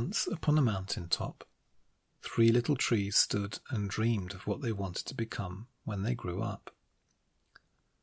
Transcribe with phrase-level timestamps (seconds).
[0.00, 1.42] Once upon a mountain top,
[2.22, 6.40] three little trees stood and dreamed of what they wanted to become when they grew
[6.40, 6.72] up.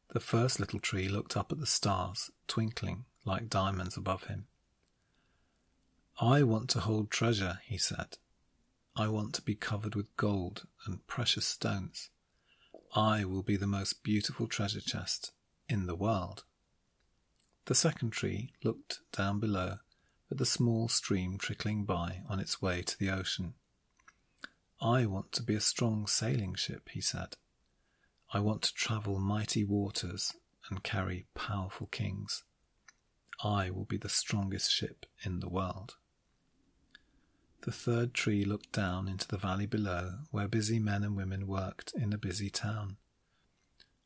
[0.09, 4.47] The first little tree looked up at the stars, twinkling like diamonds above him.
[6.19, 8.17] I want to hold treasure, he said.
[8.97, 12.09] I want to be covered with gold and precious stones.
[12.93, 15.31] I will be the most beautiful treasure chest
[15.69, 16.43] in the world.
[17.67, 19.77] The second tree looked down below
[20.31, 23.53] at the small stream trickling by on its way to the ocean.
[24.81, 27.35] I want to be a strong sailing ship, he said.
[28.33, 30.33] I want to travel mighty waters
[30.69, 32.43] and carry powerful kings.
[33.43, 35.95] I will be the strongest ship in the world.
[37.61, 41.93] The third tree looked down into the valley below, where busy men and women worked
[41.95, 42.97] in a busy town.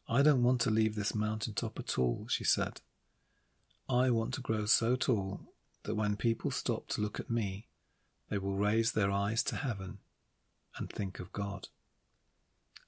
[0.07, 2.81] I don't want to leave this mountain top at all, she said.
[3.87, 5.41] I want to grow so tall
[5.83, 7.67] that when people stop to look at me,
[8.29, 9.99] they will raise their eyes to heaven
[10.77, 11.67] and think of God.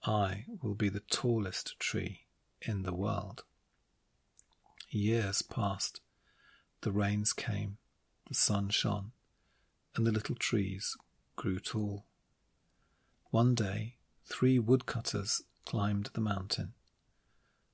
[0.06, 2.22] I will be the tallest tree
[2.62, 3.44] in the world.
[4.90, 6.02] Years passed.
[6.82, 7.78] The rains came.
[8.28, 9.12] The sun shone
[9.96, 10.96] and the little trees
[11.36, 12.06] grew tall.
[13.30, 16.74] One day, three woodcutters climbed the mountain.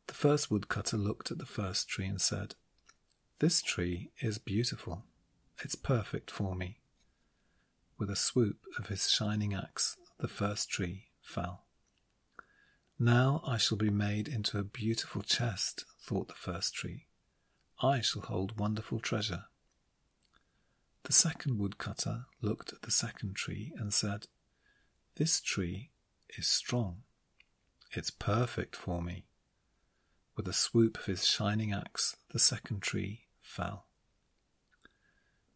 [0.07, 2.55] The first woodcutter looked at the first tree and said,
[3.39, 5.03] This tree is beautiful.
[5.63, 6.79] It's perfect for me.
[7.99, 11.65] With a swoop of his shining axe, the first tree fell.
[12.97, 17.05] Now I shall be made into a beautiful chest, thought the first tree.
[17.79, 19.43] I shall hold wonderful treasure.
[21.03, 24.25] The second woodcutter looked at the second tree and said,
[25.15, 25.91] This tree
[26.39, 27.03] is strong.
[27.91, 29.25] It's perfect for me.
[30.35, 33.85] With a swoop of his shining axe, the second tree fell.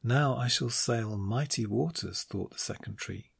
[0.03, 3.31] Now I shall sail mighty waters, thought the second tree.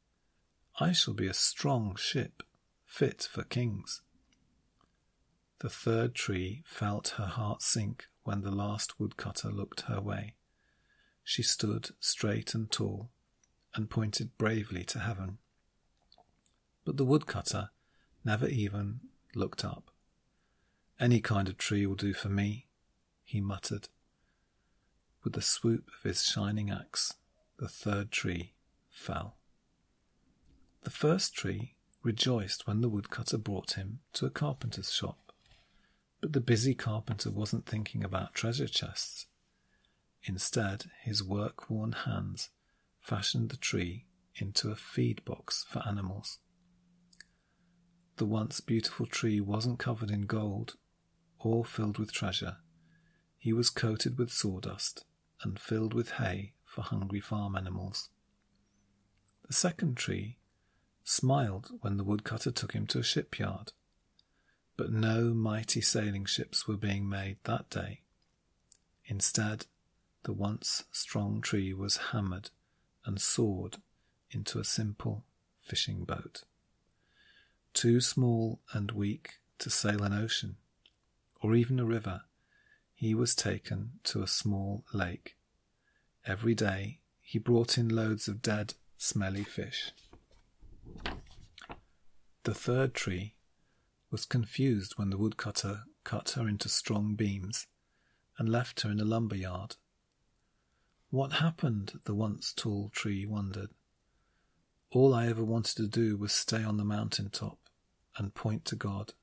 [0.78, 2.42] I shall be a strong ship,
[2.86, 4.02] fit for kings.
[5.60, 10.34] The third tree felt her heart sink when the last woodcutter looked her way.
[11.24, 13.10] She stood straight and tall
[13.74, 15.38] and pointed bravely to heaven.
[16.84, 17.70] But the woodcutter
[18.24, 19.00] never even
[19.34, 19.90] looked up.
[21.00, 22.66] Any kind of tree will do for me,
[23.24, 23.88] he muttered.
[25.24, 27.14] With the swoop of his shining axe,
[27.58, 28.54] the third tree
[28.90, 29.36] fell.
[30.82, 35.32] The first tree rejoiced when the woodcutter brought him to a carpenter's shop.
[36.20, 39.26] But the busy carpenter wasn't thinking about treasure chests.
[40.24, 42.50] Instead, his work worn hands
[43.00, 46.38] fashioned the tree into a feed box for animals.
[48.16, 50.74] The once beautiful tree wasn't covered in gold
[51.38, 52.56] or filled with treasure.
[53.38, 55.04] He was coated with sawdust
[55.42, 58.08] and filled with hay for hungry farm animals.
[59.46, 60.38] The second tree
[61.04, 63.72] smiled when the woodcutter took him to a shipyard,
[64.76, 68.02] but no mighty sailing ships were being made that day.
[69.04, 69.66] Instead,
[70.24, 72.50] the once strong tree was hammered
[73.04, 73.78] and sawed
[74.30, 75.24] into a simple
[75.60, 76.44] fishing boat.
[77.74, 80.56] Too small and weak to sail an ocean
[81.40, 82.22] or even a river,
[83.02, 85.36] he was taken to a small lake.
[86.24, 89.90] Every day he brought in loads of dead, smelly fish.
[92.44, 93.34] The third tree
[94.12, 97.66] was confused when the woodcutter cut her into strong beams
[98.38, 99.74] and left her in a lumber yard
[101.10, 101.98] what happened?
[102.04, 103.70] the once tall tree wondered.
[104.92, 107.58] All I ever wanted to do was stay on the mountain top
[108.16, 109.14] and point to God.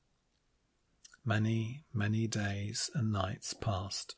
[1.24, 4.16] Many, many days and nights passed.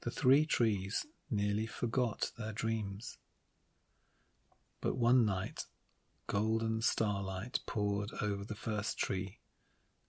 [0.00, 3.18] The three trees nearly forgot their dreams.
[4.80, 5.66] But one night,
[6.26, 9.38] golden starlight poured over the first tree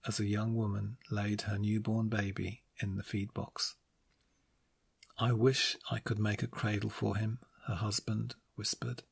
[0.07, 3.75] as a young woman laid her newborn baby in the feed box.
[5.17, 9.03] I wish I could make a cradle for him, her husband whispered.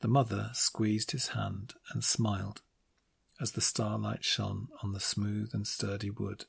[0.00, 2.62] The mother squeezed his hand and smiled
[3.40, 6.44] as the starlight shone on the smooth and sturdy wood.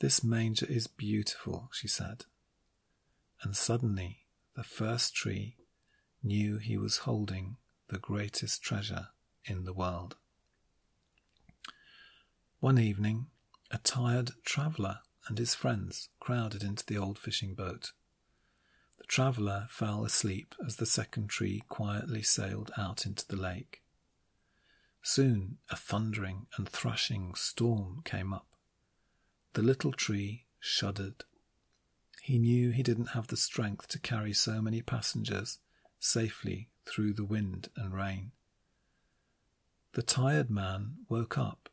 [0.00, 2.24] This manger is beautiful, she said.
[3.42, 4.20] And suddenly
[4.56, 5.56] the first tree
[6.22, 7.56] knew he was holding
[7.88, 9.08] the greatest treasure
[9.44, 10.16] in the world.
[12.60, 13.26] One evening,
[13.70, 17.92] a tired traveller and his friends crowded into the old fishing boat.
[18.98, 23.83] The traveller fell asleep as the second tree quietly sailed out into the lake.
[25.14, 28.48] Soon a thundering and thrashing storm came up.
[29.52, 31.22] The little tree shuddered.
[32.20, 35.60] He knew he didn't have the strength to carry so many passengers
[36.00, 38.32] safely through the wind and rain.
[39.92, 41.68] The tired man woke up.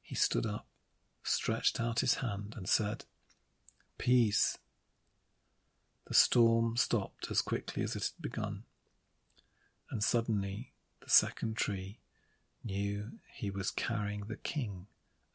[0.00, 0.68] He stood up,
[1.24, 3.06] stretched out his hand, and said,
[3.98, 4.56] Peace.
[6.06, 8.62] The storm stopped as quickly as it had begun,
[9.90, 11.98] and suddenly the second tree
[12.64, 14.86] knew he was carrying the King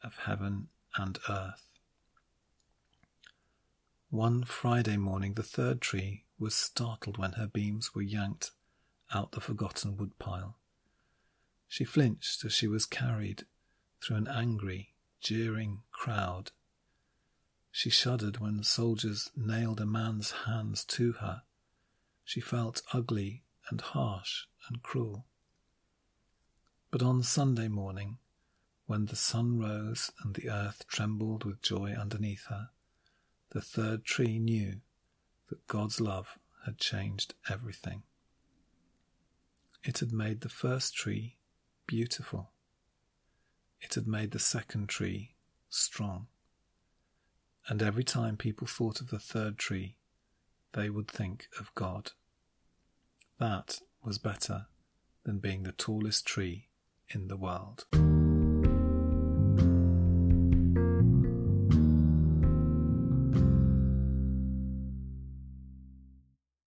[0.02, 1.66] of heaven and earth.
[4.10, 8.52] One Friday morning, the third tree was startled when her beams were yanked
[9.12, 10.56] out the forgotten woodpile.
[11.68, 13.44] She flinched as she was carried
[14.00, 16.52] through an angry, jeering crowd.
[17.72, 21.42] She shuddered when soldiers nailed a man's hands to her.
[22.24, 25.26] She felt ugly and harsh and cruel.
[26.94, 28.18] But on Sunday morning,
[28.86, 32.68] when the sun rose and the earth trembled with joy underneath her,
[33.50, 34.80] the third tree knew
[35.48, 38.04] that God's love had changed everything.
[39.82, 41.34] It had made the first tree
[41.88, 42.52] beautiful.
[43.80, 45.34] It had made the second tree
[45.68, 46.28] strong.
[47.66, 49.96] And every time people thought of the third tree,
[50.74, 52.12] they would think of God.
[53.40, 54.66] That was better
[55.24, 56.68] than being the tallest tree
[57.10, 58.03] in the world.